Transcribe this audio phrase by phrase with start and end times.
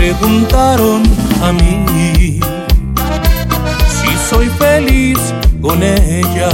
[0.00, 1.02] preguntaron
[1.42, 2.40] a mí
[3.96, 5.18] si soy feliz
[5.60, 6.52] con ella.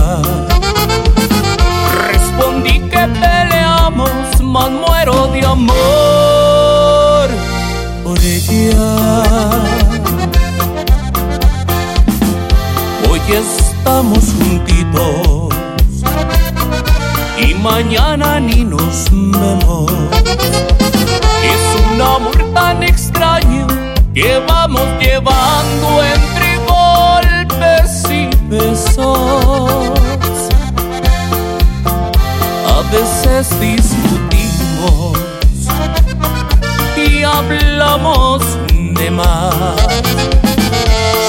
[2.09, 4.11] Respondí que peleamos,
[4.43, 7.29] mas muero de amor
[8.03, 8.89] por ella.
[13.09, 15.55] Hoy estamos juntitos
[17.47, 19.93] y mañana ni nos vemos.
[24.17, 29.91] Que vamos llevando entre golpes y besos.
[32.67, 35.19] A veces discutimos
[36.97, 39.55] y hablamos de más.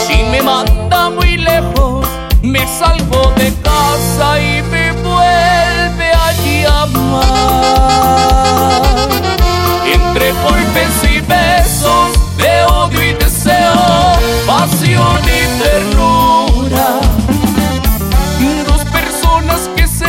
[0.07, 2.07] Si me manda muy lejos,
[2.41, 4.56] me salgo de casa y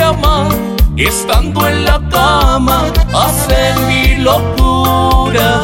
[0.08, 0.48] aman,
[0.96, 5.62] estando en la cama, hacen mi locura.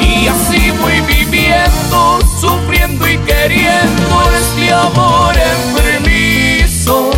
[0.00, 7.10] Y así voy viviendo, sufriendo y queriendo este amor enfermizo.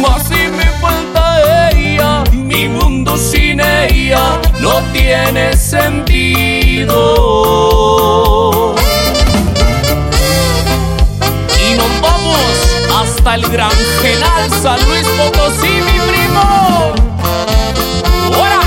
[0.00, 6.92] Mas si me falta ella, mi mundo sin ella no tiene sentido.
[13.22, 13.70] Hasta el Gran
[14.00, 16.92] Genal San Luis Potosí, mi primo.
[18.36, 18.60] ¡Hora!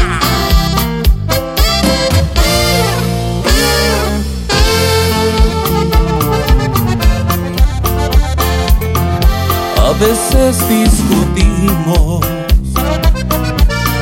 [9.77, 12.25] A veces discutimos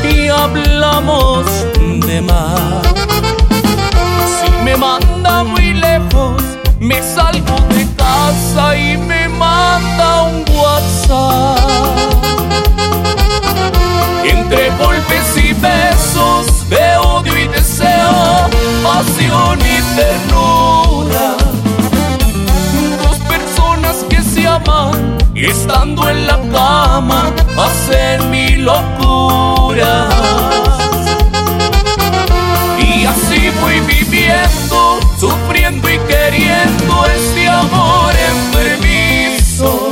[0.03, 1.45] y hablamos
[2.05, 2.82] de más.
[25.47, 30.09] Estando en la cama, hacen mi locura.
[32.79, 39.91] Y así voy viviendo, sufriendo y queriendo este amor enfermizo.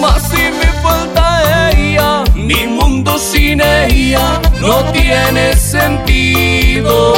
[0.00, 7.14] Mas si me falta ella, mi mundo sin ella no tiene sentido.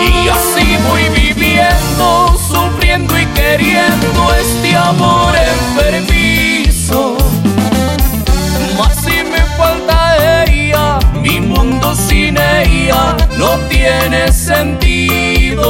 [0.00, 2.36] Y así voy viviendo,
[3.56, 7.16] queriendo este amor enfermizo.
[8.76, 15.68] Mas si me falta ella, mi mundo sin ella no tiene sentido.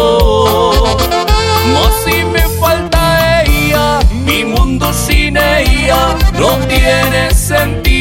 [1.75, 7.94] Mas si me falta ella, mi mundo sin ella no tiene sentido.